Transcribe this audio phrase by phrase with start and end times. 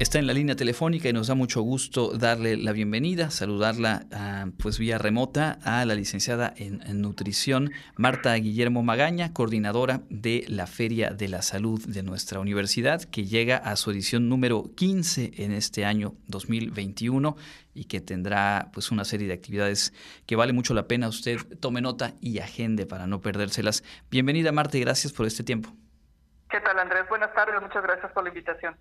[0.00, 4.46] Está en la línea telefónica y nos da mucho gusto darle la bienvenida, saludarla ah,
[4.58, 11.10] pues vía remota a la licenciada en, nutrición Marta Guillermo Magaña, coordinadora de la Feria
[11.10, 15.84] de la Salud de nuestra universidad, que llega a su edición número 15 en este
[15.84, 17.36] año 2021
[17.74, 19.92] y que tendrá pues una serie de actividades
[20.24, 23.84] que vale mucho la pena usted tome nota y agende para no perdérselas.
[24.10, 25.68] Bienvenida Marta y gracias por este tiempo.
[26.48, 27.06] ¿Qué tal Andrés?
[27.10, 28.74] Buenas tardes, muchas gracias por la invitación.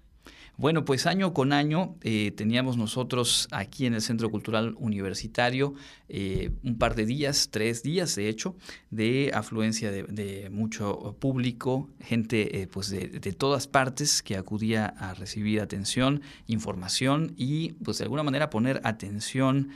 [0.59, 5.73] Bueno, pues año con año eh, teníamos nosotros aquí en el Centro Cultural Universitario
[6.09, 8.57] eh, un par de días, tres días de hecho,
[8.89, 15.13] de afluencia de, mucho público, gente eh, pues de, de, todas partes que acudía a
[15.13, 19.69] recibir atención, información y pues de alguna manera poner atención,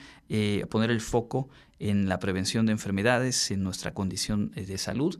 [0.69, 1.47] poner el foco
[1.79, 5.17] en la prevención de enfermedades, en nuestra condición de salud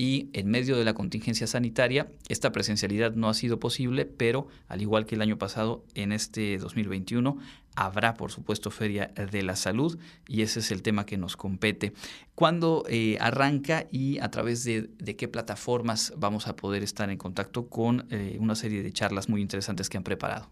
[0.00, 4.80] y en medio de la contingencia sanitaria esta presencialidad no ha sido posible, pero al
[4.80, 7.36] igual que el año pasado, en este 2021
[7.76, 11.92] habrá por supuesto Feria de la Salud y ese es el tema que nos compete.
[12.34, 14.88] ¿Cuándo eh, arranca y a través de,
[15.18, 19.42] qué plataformas vamos a poder estar en contacto con eh, una serie de charlas muy
[19.42, 20.48] interesantes que han preparado?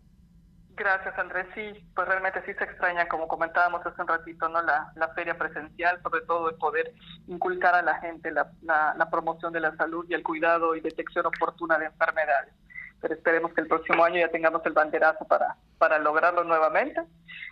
[0.78, 1.46] Gracias, Andrés.
[1.54, 4.62] Sí, pues realmente sí se extraña, como comentábamos hace un ratito, ¿no?
[4.62, 6.94] La, la feria presencial, sobre todo el poder
[7.26, 11.26] inculcar a la gente la, la, promoción de la salud y el cuidado y detección
[11.26, 12.54] oportuna de enfermedades.
[13.00, 17.02] Pero esperemos que el próximo año ya tengamos el banderazo para, para lograrlo nuevamente.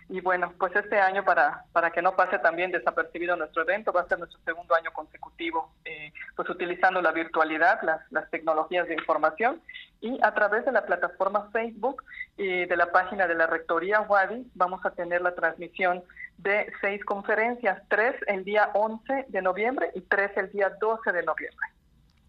[0.09, 4.01] Y bueno, pues este año, para, para que no pase también desapercibido nuestro evento, va
[4.01, 8.93] a ser nuestro segundo año consecutivo, eh, pues utilizando la virtualidad, las, las tecnologías de
[8.93, 9.61] información
[9.99, 12.03] y a través de la plataforma Facebook
[12.37, 16.03] y de la página de la Rectoría Wadi vamos a tener la transmisión
[16.37, 21.23] de seis conferencias, tres el día 11 de noviembre y tres el día 12 de
[21.23, 21.67] noviembre.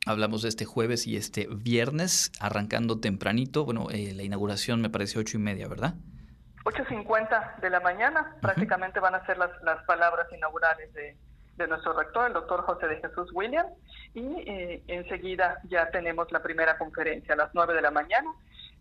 [0.09, 3.67] Hablamos de este jueves y este viernes, arrancando tempranito.
[3.67, 5.97] Bueno, eh, la inauguración me parece ocho y media, ¿verdad?
[6.65, 11.15] 8.50 de la mañana, prácticamente van a ser las, las palabras inaugurales de,
[11.57, 13.67] de nuestro rector, el doctor José de Jesús William,
[14.15, 18.31] y eh, enseguida ya tenemos la primera conferencia a las 9 de la mañana,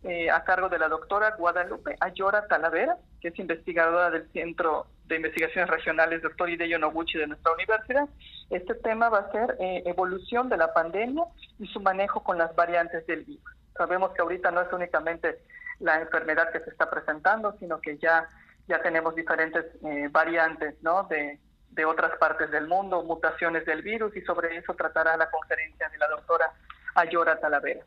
[0.03, 5.15] eh, a cargo de la doctora Guadalupe Ayora Talavera, que es investigadora del Centro de
[5.15, 8.07] Investigaciones Regionales Doctor Hideyo Noguchi de nuestra universidad.
[8.49, 11.23] Este tema va a ser eh, evolución de la pandemia
[11.59, 13.51] y su manejo con las variantes del virus.
[13.77, 15.39] Sabemos que ahorita no es únicamente
[15.79, 18.27] la enfermedad que se está presentando, sino que ya
[18.67, 19.65] ya tenemos diferentes
[20.11, 21.03] variantes ¿no?
[21.03, 21.39] de,
[21.71, 25.97] de otras partes del mundo, mutaciones del virus, y sobre eso tratará la conferencia de
[25.97, 26.51] la doctora
[26.95, 27.85] Ayora Talavera.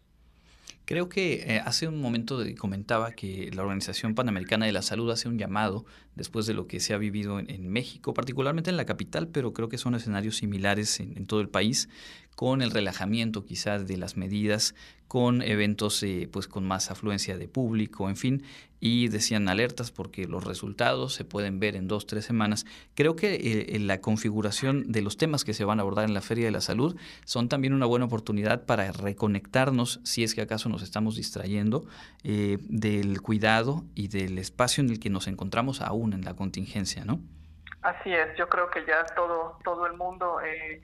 [0.90, 5.28] Creo que eh, hace un momento comentaba que la Organización Panamericana de la Salud hace
[5.28, 5.84] un llamado
[6.16, 9.68] después de lo que se ha vivido en, México, particularmente en la capital, pero creo
[9.68, 11.88] que son escenarios similares en todo el país,
[12.34, 14.74] con el relajamiento quizás de las medidas,
[15.06, 18.42] con eventos eh, pues con más afluencia de público, en fin,
[18.80, 22.66] y decían alertas porque los resultados se pueden ver en dos, tres semanas.
[22.94, 26.22] Creo que eh, la configuración de los temas que se van a abordar en la
[26.22, 30.68] Feria de la Salud son también una buena oportunidad para reconectarnos, si es que acaso
[30.68, 31.84] nos estamos distrayendo,
[32.24, 37.04] eh, del cuidado y del espacio en el que nos encontramos aún en la contingencia,
[37.04, 37.20] ¿no?
[37.82, 40.38] Así es, yo creo que ya todo, todo el mundo...
[40.40, 40.80] Eh,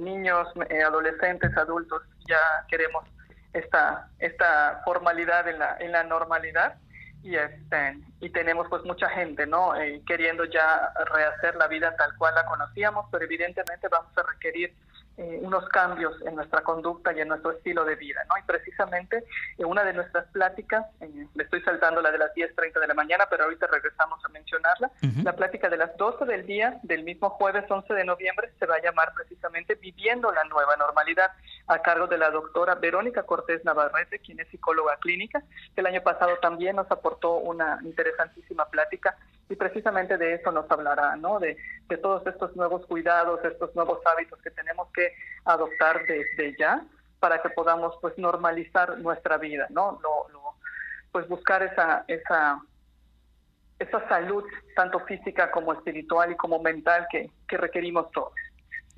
[0.00, 3.04] niños, eh, adolescentes, adultos, ya queremos
[3.52, 6.78] esta, esta formalidad en la, en la normalidad
[7.22, 12.16] y este y tenemos pues mucha gente no eh, queriendo ya rehacer la vida tal
[12.16, 14.74] cual la conocíamos pero evidentemente vamos a requerir
[15.18, 18.38] eh, unos cambios en nuestra conducta y en nuestro estilo de vida, ¿no?
[18.38, 19.24] Y precisamente
[19.58, 22.94] en una de nuestras pláticas, eh, le estoy saltando la de las 10.30 de la
[22.94, 24.90] mañana, pero ahorita regresamos a mencionarla,
[25.22, 28.76] la plática de las 12 del día del mismo jueves 11 de noviembre se va
[28.76, 31.32] a llamar precisamente Viviendo la Nueva Normalidad,
[31.66, 35.42] a cargo de la doctora Verónica Cortés Navarrete, quien es psicóloga clínica,
[35.74, 39.16] que el año pasado también nos aportó una interesantísima plática
[39.48, 41.38] y precisamente de eso nos hablará, ¿no?
[41.38, 41.56] De,
[41.88, 45.12] de todos estos nuevos cuidados, estos nuevos hábitos que tenemos que
[45.44, 46.82] adoptar desde ya
[47.20, 50.00] para que podamos pues normalizar nuestra vida, ¿no?
[50.02, 50.26] Lo,
[51.12, 52.60] pues buscar esa, esa,
[53.78, 54.44] esa salud,
[54.74, 58.32] tanto física como espiritual y como mental que, que requerimos todos.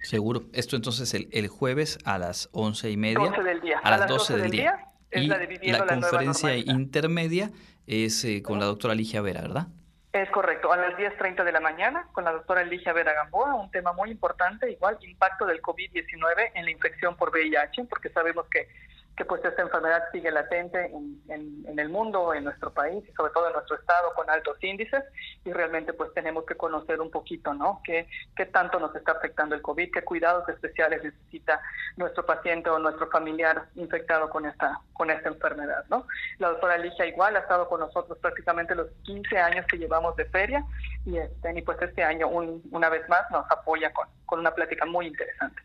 [0.05, 0.45] Seguro.
[0.53, 3.31] Esto entonces el, el, jueves a las once y media.
[3.31, 3.81] del día.
[3.83, 4.87] A, las 12, del día.
[5.11, 5.27] y
[5.73, 7.51] la, conferencia intermedia
[7.87, 9.69] es eh, con la doctora Ligia Vera, ¿verdad?
[10.15, 13.73] Es correcto, a las 10.30 de la mañana con la doctora Eligia Vera Gamboa, un
[13.73, 18.69] tema muy importante, igual impacto del COVID-19 en la infección por VIH, porque sabemos que
[19.17, 20.91] que pues esta enfermedad sigue latente
[21.29, 25.05] en, el mundo, en nuestro país y sobre todo en nuestro estado con altos índices
[25.45, 27.81] y realmente pues tenemos que conocer un poquito, ¿no?
[27.85, 29.91] ¿Qué, qué tanto nos está afectando el COVID?
[29.93, 31.61] ¿Qué cuidados especiales necesita
[31.97, 36.07] nuestro paciente o nuestro familiar infectado con esta, con esta enfermedad, ¿no?
[36.39, 40.25] La doctora Alicia igual ha estado con nosotros prácticamente los 15 años que llevamos de
[40.27, 40.65] feria
[41.05, 44.87] y, este, y pues este año una vez más nos apoya con, con una plática
[44.87, 45.63] muy interesante.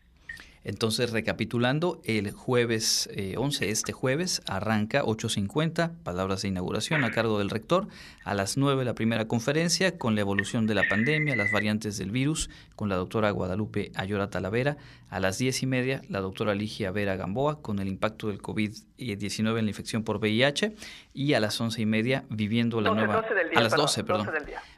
[0.62, 7.38] Entonces, recapitulando, el jueves 11, eh, este jueves, arranca 8.50, palabras de inauguración a cargo
[7.38, 7.88] del rector.
[8.24, 12.10] A las 9 la primera conferencia con la evolución de la pandemia, las variantes del
[12.10, 14.76] virus, con la doctora Guadalupe Ayora Talavera.
[15.08, 19.58] A las 10 y media, la doctora Ligia Vera Gamboa con el impacto del COVID-19
[19.58, 20.74] en la infección por VIH.
[21.12, 23.24] Y a las 11 y media, viviendo la nueva...
[23.56, 24.30] a las 12, perdón.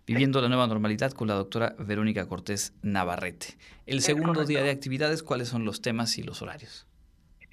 [0.06, 3.58] Viviendo la nueva normalidad con la doctora Verónica Cortés Navarrete.
[3.87, 6.87] El segundo día de actividades, ¿cuáles son los temas y los horarios?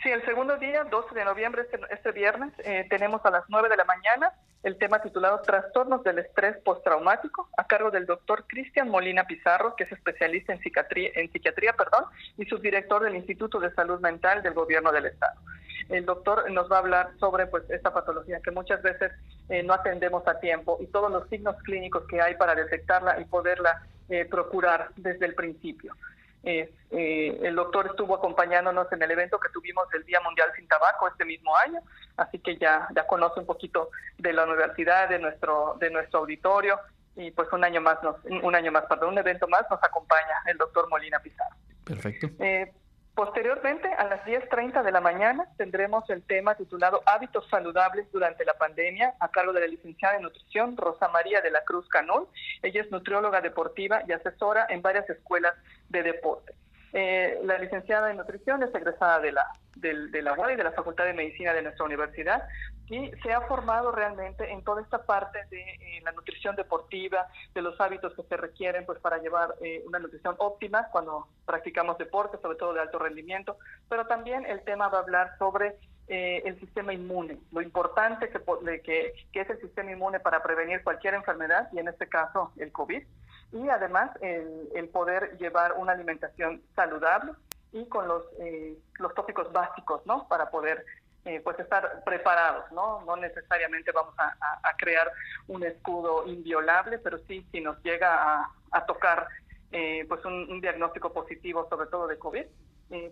[0.02, 3.68] Sí, el segundo día, 12 de noviembre, este, este viernes, eh, tenemos a las 9
[3.68, 4.32] de la mañana
[4.64, 9.86] el tema titulado Trastornos del estrés postraumático, a cargo del doctor Cristian Molina Pizarro, que
[9.86, 12.06] es especialista en psiquiatría, en psiquiatría perdón,
[12.38, 15.40] y subdirector del Instituto de Salud Mental del Gobierno del Estado.
[15.88, 19.12] El doctor nos va a hablar sobre pues esta patología que muchas veces
[19.50, 23.26] eh, no atendemos a tiempo y todos los signos clínicos que hay para detectarla y
[23.26, 25.96] poderla eh, procurar desde el principio.
[26.44, 31.08] Eh, el doctor estuvo acompañándonos en el evento que tuvimos del Día Mundial sin Tabaco
[31.08, 31.82] este mismo año,
[32.18, 36.80] así que ya, ya conoce un poquito de la universidad, de nuestro, de nuestro auditorio,
[37.16, 40.42] y pues un año más, nos, un año más, perdón, un evento más nos acompaña
[40.46, 41.56] el doctor Molina Pizarro.
[41.84, 42.28] Perfecto.
[42.40, 42.72] Eh,
[43.20, 48.54] Posteriormente, a las 10.30 de la mañana, tendremos el tema titulado Hábitos saludables durante la
[48.54, 52.30] pandemia, a cargo de la licenciada en nutrición Rosa María de la Cruz Canol.
[52.62, 55.54] Ella es nutrióloga deportiva y asesora en varias escuelas
[55.90, 56.54] de deporte.
[56.94, 60.72] Eh, la licenciada en nutrición es egresada de la, de, la UAD y de la
[60.72, 62.48] Facultad de Medicina de nuestra universidad
[62.88, 67.62] y se ha formado realmente en toda esta parte de eh, la nutrición deportiva, de
[67.62, 72.38] los hábitos que se requieren pues para llevar eh, una nutrición óptima cuando practicamos deporte,
[72.42, 75.78] sobre todo de alto rendimiento, pero también el tema va a hablar sobre
[76.12, 78.42] el sistema inmune, lo importante que,
[78.82, 82.72] que, que es el sistema inmune para prevenir cualquier enfermedad y en este caso el
[82.72, 83.04] COVID
[83.52, 87.34] y además el, poder llevar una alimentación saludable
[87.72, 90.28] y con los, eh, los tópicos básicos, ¿no?
[90.28, 90.86] Para poder
[91.26, 93.04] eh, pues estar preparados, ¿no?
[93.06, 94.36] No necesariamente vamos a,
[94.78, 95.12] crear
[95.48, 99.28] un escudo inviolable, pero sí, si nos llega a, tocar
[99.72, 102.46] eh, pues un, diagnóstico positivo, sobre todo de COVID,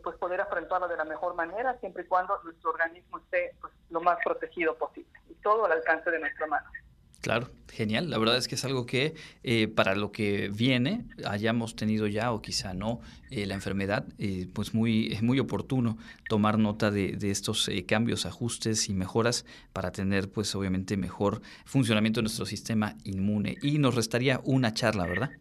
[0.01, 3.99] pues poder afrontarlo de la mejor manera, siempre y cuando nuestro organismo esté pues, lo
[3.99, 6.67] más protegido posible y todo al alcance de nuestra mano.
[7.27, 8.09] Claro, genial.
[8.09, 9.13] La verdad es que es algo que
[9.43, 13.01] eh, para lo que viene hayamos tenido ya o quizá no
[13.31, 15.97] eh, la enfermedad, eh, pues muy, es muy oportuno
[16.29, 22.23] tomar nota de, estos cambios, ajustes y mejoras para tener pues obviamente mejor funcionamiento de
[22.23, 23.57] nuestro sistema inmune.
[23.61, 25.31] Y nos restaría una charla, ¿verdad?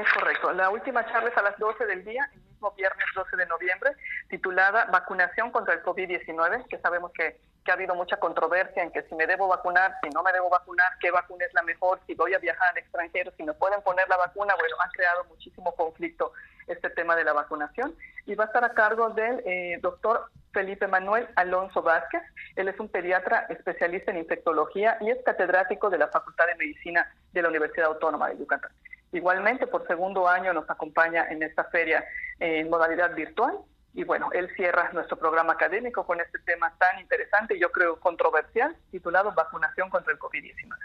[0.00, 0.52] Es correcto.
[0.52, 3.90] La última charla es a las 12 del día, el mismo viernes 12 de noviembre,
[4.28, 9.02] titulada Vacunación contra el COVID-19, que sabemos que que ha habido mucha controversia en que
[9.02, 12.14] si me debo vacunar, si no me debo vacunar, qué vacuna es la mejor, si
[12.14, 14.54] voy a viajar al extranjero, si me pueden poner la vacuna.
[14.58, 16.32] Bueno, ha creado muchísimo conflicto
[16.66, 17.94] este tema de la vacunación
[18.26, 22.22] y va a estar a cargo del eh, doctor Felipe Manuel Alonso Vázquez.
[22.56, 27.12] Él es un pediatra especialista en infectología y es catedrático de la Facultad de Medicina
[27.32, 28.70] de la Universidad Autónoma de Yucatán.
[29.12, 32.04] Igualmente, por segundo año nos acompaña en esta feria
[32.38, 33.58] en modalidad virtual
[33.94, 38.76] y bueno, él cierra nuestro programa académico con este tema tan interesante yo creo controversial,
[38.90, 40.76] titulado Vacunación contra el COVID-19.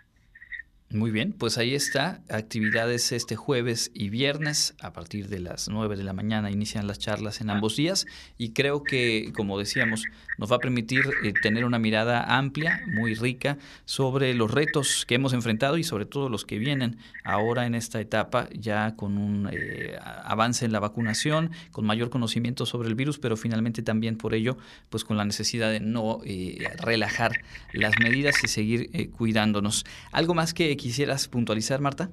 [0.96, 2.22] Muy bien, pues ahí está.
[2.30, 7.00] Actividades este jueves y viernes a partir de las 9 de la mañana inician las
[7.00, 10.06] charlas en ambos días y creo que, como decíamos,
[10.38, 15.16] nos va a permitir eh, tener una mirada amplia, muy rica, sobre los retos que
[15.16, 19.50] hemos enfrentado y sobre todo los que vienen ahora en esta etapa, ya con un
[19.52, 24.34] eh, avance en la vacunación, con mayor conocimiento sobre el virus, pero finalmente también por
[24.34, 24.58] ello,
[24.90, 27.42] pues con la necesidad de no eh, relajar
[27.74, 29.86] las medidas y seguir cuidándonos.
[30.14, 32.10] ¿Algo más que quisieras puntualizar, Marta?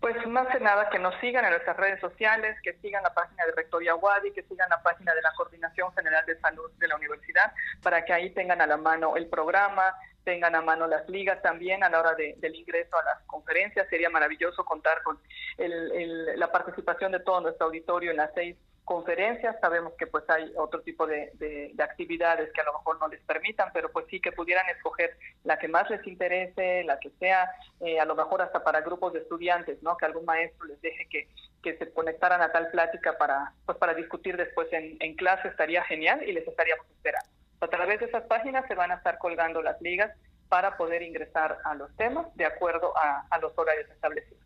[0.00, 3.46] Pues más que nada que nos sigan en nuestras redes sociales, que sigan la página
[3.46, 6.96] de Rectoría Wadi, que sigan la página de la Coordinación General de Salud de la
[6.96, 11.40] universidad, para que ahí tengan a la mano el programa, tengan a mano las ligas
[11.40, 13.88] también a la hora del ingreso a las conferencias.
[13.88, 15.18] Sería maravilloso contar con
[15.56, 20.80] la participación de todo nuestro auditorio en las seis conferencias, sabemos que pues hay otro
[20.80, 24.66] tipo de, actividades que a lo mejor no les permitan, pero pues sí que pudieran
[24.68, 27.50] escoger la que más les interese, la que sea,
[27.80, 29.96] eh, a lo mejor hasta para grupos de estudiantes, ¿no?
[29.96, 31.28] Que algún maestro les deje que,
[31.62, 35.82] que se conectaran a tal plática para, pues para discutir después en, en clase, estaría
[35.82, 37.28] genial y les estaríamos esperando.
[37.60, 40.16] A través de esas páginas se van a estar colgando las ligas
[40.48, 44.45] para poder ingresar a los temas de acuerdo a los horarios establecidos.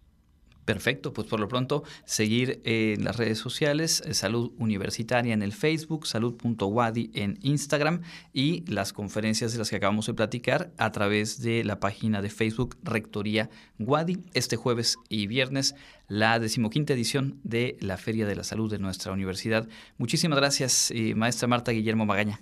[0.64, 5.52] Perfecto, pues por lo pronto seguir en las redes sociales, eh, Salud Universitaria en el
[5.52, 8.02] Facebook, salud.wadi en Instagram
[8.32, 12.30] y las conferencias de las que acabamos de platicar a través de la página de
[12.30, 13.48] Facebook Rectoría
[13.78, 15.74] Wadi este jueves y viernes
[16.08, 19.66] la decimoquinta edición de la Feria de la Salud de nuestra universidad.
[19.96, 22.40] Muchísimas gracias, eh, maestra Marta Guillermo Magaña.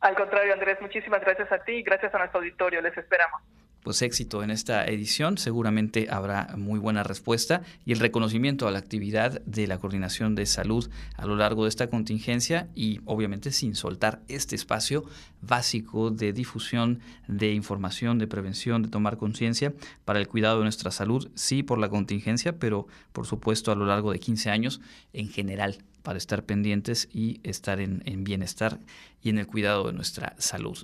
[0.00, 2.80] Al contrario, Andrés, muchísimas gracias a ti y gracias a nuestro auditorio.
[2.82, 3.42] Les esperamos
[3.84, 8.78] pues éxito en esta edición, seguramente habrá muy buena respuesta y el reconocimiento a la
[8.78, 13.74] actividad de la Coordinación de Salud a lo largo de esta contingencia y obviamente sin
[13.74, 15.04] soltar este espacio
[15.42, 19.74] básico de difusión de información, de prevención, de tomar conciencia
[20.06, 23.84] para el cuidado de nuestra salud, sí por la contingencia, pero por supuesto a lo
[23.84, 24.80] largo de 15 años
[25.12, 28.80] en general para estar pendientes y estar en, en bienestar
[29.22, 30.78] y en el cuidado de nuestra salud.